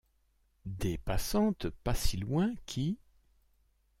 Des 0.65 0.97
passantes 0.97 1.69
pas 1.83 1.93
si 1.93 2.17
loin 2.17 2.55
qui. 2.65 2.97